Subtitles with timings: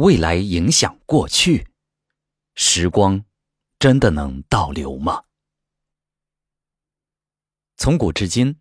[0.00, 1.68] 未来影响过去，
[2.54, 3.22] 时光
[3.78, 5.24] 真的能倒流吗？
[7.76, 8.58] 从古至今，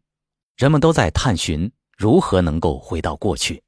[0.57, 3.63] 人们都在探寻如何能够回到过去，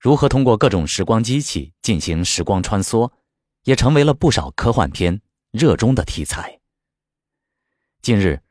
[0.00, 3.08] 如何通过各种时光机器进行时光穿梭，
[3.62, 5.22] 也成为了不少科幻片
[5.52, 6.58] 热衷的题材。
[8.02, 8.42] 近日，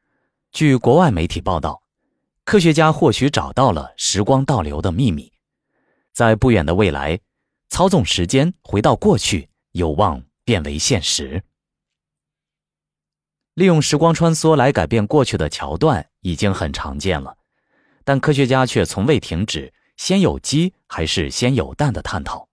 [0.53, 1.83] 据国外媒体报道，
[2.45, 5.33] 科学家或许找到了时光倒流的秘密，
[6.13, 7.19] 在不远的未来。
[7.69, 11.43] 操纵时间回到过去，有望变为现实。
[13.53, 17.35] 利用时光穿梭来改变过去的桥段已经很常见了，
[18.03, 22.47] 但科学家却从未停止“先有鸡还是先有蛋”的探讨。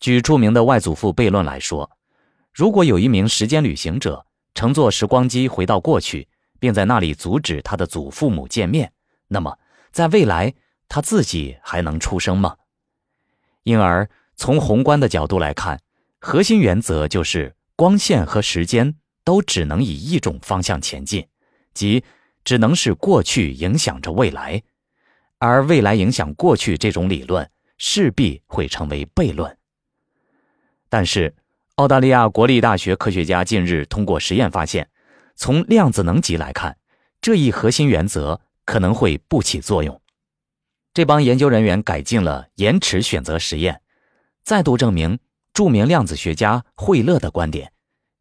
[0.00, 1.90] 举著名的外祖父悖论来说，
[2.52, 6.28] 如果有一名时间旅行者乘坐时光机回到过去，
[6.58, 8.92] 并在那里阻止他的祖父母见面，
[9.28, 9.56] 那么
[9.92, 10.52] 在未来
[10.88, 12.56] 他自己还能出生吗？
[13.64, 15.80] 因而，从宏观的角度来看，
[16.20, 21.26] 核心原则就是光线和时间都只能以一种方向前进，
[21.72, 22.04] 即
[22.44, 24.62] 只能是过去影响着未来，
[25.38, 29.56] 而未来影响过去这种理论势必会成为悖论。
[30.88, 31.34] 但是，
[31.76, 34.88] 澳大利亚国立大学科学家近日通过实验发现，
[35.36, 36.76] 从量子能级来看，
[37.20, 40.00] 这一核心原则可能会不起作用。
[40.94, 43.82] 这帮研究人员改进了延迟选择实验，
[44.44, 45.18] 再度证明
[45.52, 47.72] 著名量子学家惠勒的观点，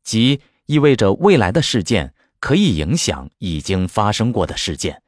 [0.02, 5.04] 即意味着未来的事件可以影响已经发生过的事件。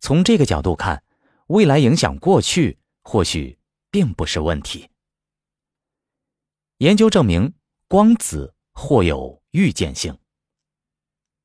[0.00, 1.04] 从这个角度看，
[1.46, 3.56] 未来影响过去或许
[3.92, 4.90] 并不是问题。
[6.78, 7.54] 研究证明，
[7.86, 10.18] 光子或有预见性。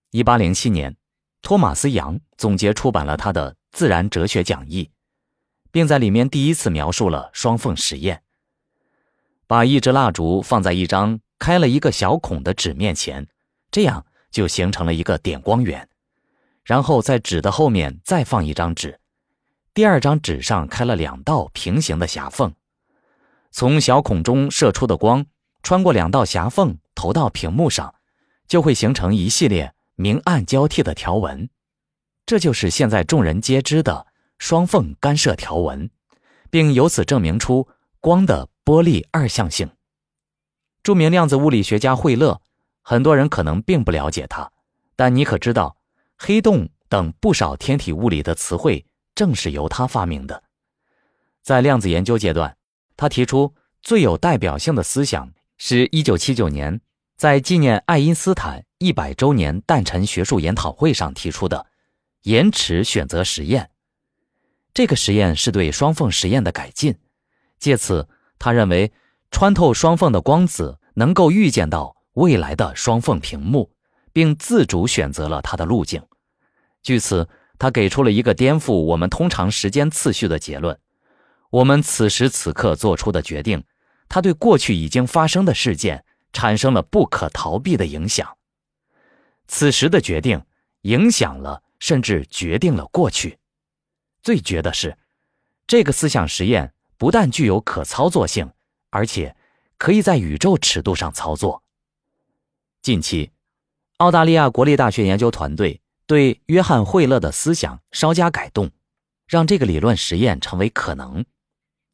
[0.09, 0.97] 一八零七年，
[1.43, 4.85] 托马斯·杨总结出版了他的《自然哲学讲义》。
[5.71, 8.21] 并在里面第一次描述了双缝实验。
[9.47, 13.27] 把一支蜡烛放在一张开了一个小孔的纸面前，
[13.69, 15.89] 这样就形成了一个点光源。
[16.63, 18.99] 然后在纸的后面再放一张纸，
[19.73, 22.53] 第二张纸上开了两道平行的狭缝，
[23.51, 25.25] 从小孔中射出的光
[25.63, 27.93] 穿过两道狭缝投到屏幕上，
[28.47, 31.49] 就会形成一系列明暗交替的条纹。
[32.25, 34.07] 这就是现在众人皆知的。
[34.41, 35.91] 双缝干涉条纹，
[36.49, 37.67] 并由此证明出
[37.99, 39.69] 光的波粒二象性。
[40.81, 42.41] 著名量子物理学家惠勒，
[42.81, 44.51] 很多人可能并不了解他，
[44.95, 45.77] 但你可知道，
[46.17, 50.41] 黑洞等不少天体物理的词汇正是由他发明的。
[51.43, 52.57] 在量子研究阶段，
[52.97, 53.53] 他提出
[53.83, 56.81] 最有代表性的思想，是一九七九年
[57.15, 61.67] 在纪念爱因斯坦一百周年诞辰学术研讨会上提出的
[62.23, 63.70] 延迟选择实验。
[64.73, 66.97] 这个实验是对双缝实验的改进，
[67.59, 68.07] 借此
[68.39, 68.91] 他认为
[69.29, 73.71] 穿透双缝的光子能够预见到未来的双缝屏幕，
[74.13, 76.01] 并自主选择了它的路径。
[76.83, 77.27] 据此，
[77.59, 80.79] 他给出了一个颠覆我们通常时间次序的结论：
[81.49, 83.63] 我们此时此刻做出的决定，
[84.09, 86.03] 它对过去已经发生的事件
[86.33, 88.37] 产生了不可逃避的影响。
[89.47, 90.41] 此时的决定
[90.83, 93.37] 影响了，甚至决定了过去。
[94.21, 94.97] 最绝的是，
[95.65, 98.51] 这个思想实验不但具有可操作性，
[98.89, 99.35] 而且
[99.77, 101.63] 可以在宇宙尺度上操作。
[102.81, 103.31] 近期，
[103.97, 108.69] 澳大利亚国立大学研究团队对约翰·惠勒的思想稍加改动，
[109.27, 111.25] 让这个理论实验成为可能。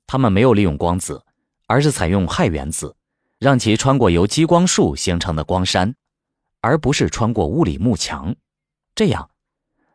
[0.06, 1.24] 他们没有利用光子，
[1.66, 2.96] 而是采用氦原子，
[3.40, 5.94] 让其穿过由激光束形成的光栅，
[6.62, 8.36] 而不是穿过物理幕墙。
[8.96, 9.30] 这样。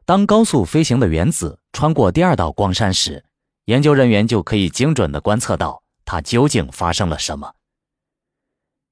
[0.05, 3.25] 当高速飞行的原子穿过第二道光栅时，
[3.67, 7.53] 研究人员就可以精准地观测到它究竟发生了什么。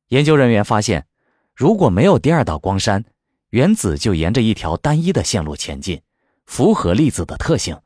[0.08, 1.06] 研究人员发现，
[1.54, 3.02] 如果没有第二道光栅，
[3.50, 6.00] 原子就沿着一条单一的线路前进，
[6.46, 7.76] 符合粒子的特性；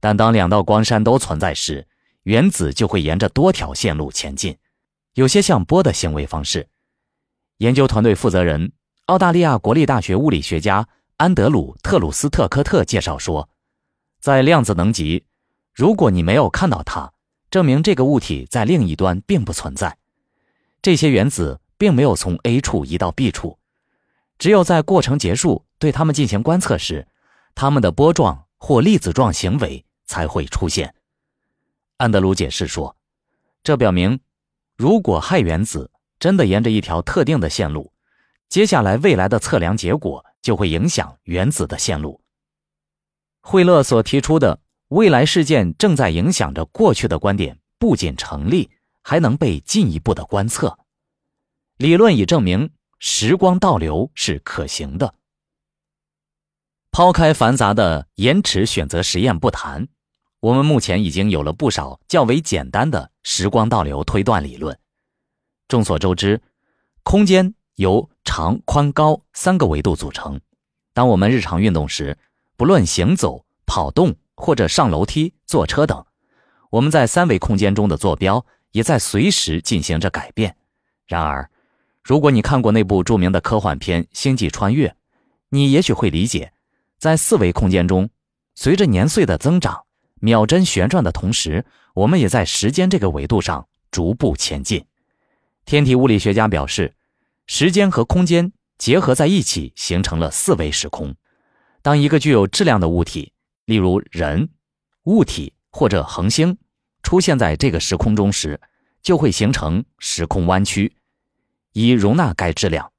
[0.00, 1.86] 但当两道光栅都存在时，
[2.22, 4.56] 原子就会沿着多条线路前进，
[5.12, 6.68] 有些像波的行为方式。
[7.58, 8.72] 研究团队负责人，
[9.06, 10.88] 澳大利亚国立大学物理学家。
[11.18, 13.48] 安德鲁·特鲁斯特科特介绍说，
[14.20, 15.24] 在量子能级，
[15.74, 17.12] 如果你没有看到它，
[17.50, 19.98] 证明这个物体在另一端并不存在。
[20.80, 23.58] 这些原子并没有从 A 处移到 B 处，
[24.38, 27.08] 只有在过程结束对它们进行观测时，
[27.56, 30.94] 它们的波状或粒子状行为才会出现。
[31.96, 32.94] 安德鲁解释说，
[33.64, 34.20] 这表明，
[34.76, 37.92] 如果氦原子真的沿着一条特定的线路，
[38.48, 40.24] 接下来未来的测量结果。
[40.42, 42.20] 就会影响原子的线路。
[43.40, 48.70] 惠勒所提出的未来事件正在影响着过去的观点不仅成立，
[49.02, 50.78] 还能被进一步的观测。
[51.76, 55.14] 理论已证明时光倒流是可行的。
[56.90, 59.86] 抛开繁杂的延迟选择实验不谈，
[60.40, 64.76] 我们目前已经有了不少较为简单的时光倒流推断理论。
[65.68, 66.42] 众所周知，
[67.02, 70.40] 空间由长、宽、高三个维度组成。
[70.94, 72.16] 当我们日常运动时，
[72.56, 76.06] 不论行走、跑动或者上楼梯、坐车等，
[76.70, 80.54] 我们在三维空间中的坐标也在随时进行着改变。
[81.08, 81.50] 然而，
[82.04, 84.86] 如果你看过那部著名的科幻片《星际穿越》，
[85.48, 86.52] 你也许会理解，
[86.96, 88.08] 在四维空间中，
[88.54, 89.82] 随着年岁的增长，
[90.20, 94.86] 秒针旋转的同时，我们也在时间这个维度上逐步前进。
[95.64, 96.94] 天体物理学家表示，
[97.48, 98.52] 时间和空间。
[98.78, 101.16] 结合在一起，形成了四维时空。
[101.82, 103.32] 当一个具有质量的物体，
[103.64, 104.50] 例如人、
[105.02, 106.56] 物体或者恒星，
[107.02, 108.60] 出现在这个时空中时，
[109.02, 110.94] 就会形成时空弯曲，
[111.72, 112.92] 以容纳该质量。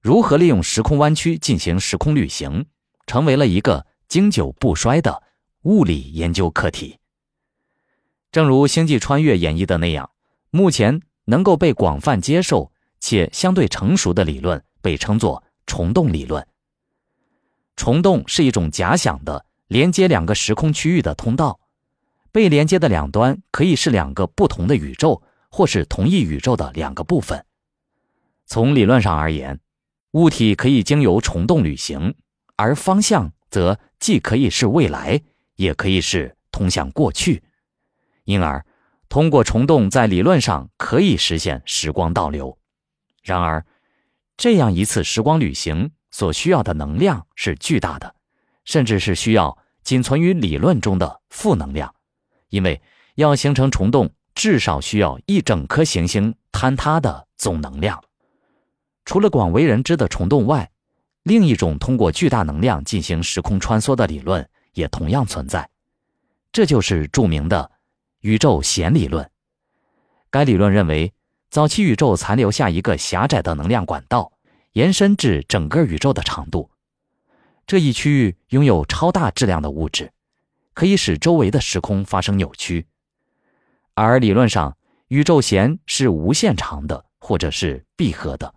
[0.00, 2.66] 如何利用时空弯曲进行时空旅行，
[3.04, 5.24] 成为了一个经久不衰的
[5.62, 7.00] 物理研究课题。
[8.30, 10.10] 正如《星际穿越》演绎的那样，
[10.50, 12.70] 目前能够被广泛接受
[13.04, 14.64] 且相对成熟的理论。
[14.84, 16.46] 被称作虫洞理论。
[17.74, 21.58] 虫洞是一种假想的连接两个时空区域的通道，
[22.30, 27.46] 被连接的两端可以是两个不同的宇宙，或是同一宇宙的两个部分。
[28.44, 29.58] 从理论上而言，
[30.10, 32.14] 物体可以经由虫洞旅行，
[32.56, 35.18] 而方向则既可以是未来，
[35.56, 37.42] 也可以是通向过去。
[38.24, 38.66] 因而，
[39.08, 42.58] 通过虫洞在理论上可以实现时光倒流。
[43.24, 43.64] 然而，
[44.36, 48.14] 这样一次时光旅行所需要的能量是巨大的，
[48.66, 51.94] 甚至是需要仅存于理论中的负能量，
[52.50, 52.82] 因为
[53.14, 57.98] 要形成虫洞，至少需要一整颗行星坍塌的总能量。
[59.06, 60.70] 除了广为人知的虫洞外，
[61.22, 65.70] 另一种通过巨大能量进行时空穿梭的理论也同样存在，
[66.52, 67.70] 这就是著名的
[68.20, 69.30] 宇宙弦理论。
[70.28, 71.13] 该理论认为。
[71.54, 74.32] 早期宇宙残留下一个狭窄的能量管道，
[74.72, 76.68] 延伸至整个宇宙的长度。
[77.64, 80.12] 这一区域拥有超大质量的物质，
[80.72, 82.88] 可以使周围的时空发生扭曲。
[83.94, 88.52] 而理论上，宇宙弦是无限长的，或者是闭合的，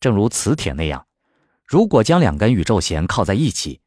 [0.00, 1.06] 正如磁铁那样。
[1.66, 3.82] 如果将两根宇宙弦靠在一起，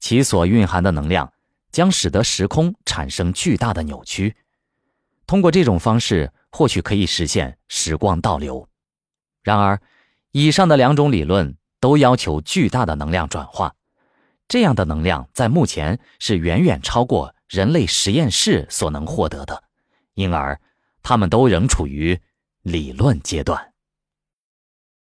[0.00, 1.32] 其所蕴含的能量
[1.70, 4.34] 将使得时空产生巨大的扭曲。
[5.24, 6.32] 通过这种方式。
[6.56, 8.66] 或许可以实现时光倒流，
[9.42, 9.78] 然而，
[10.32, 13.74] 以上的两种理论都要求巨大的能量转化，
[14.48, 19.64] 这样的能量在目前是远远超过人类实验室所能获得的，
[20.14, 20.58] 因而，
[21.02, 22.18] 他们都仍处于
[22.62, 23.74] 理论阶段。